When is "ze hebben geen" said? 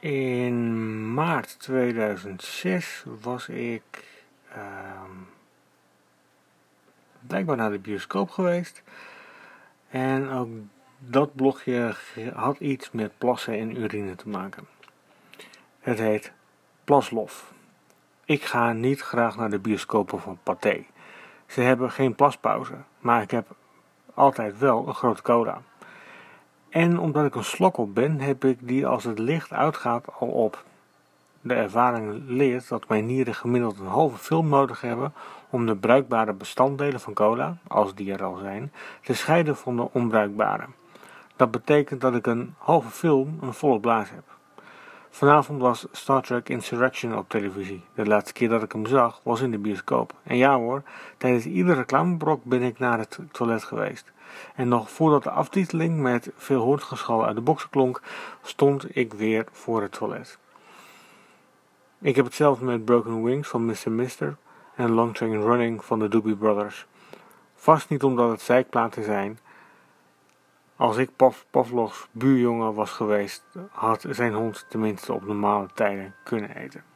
21.46-22.14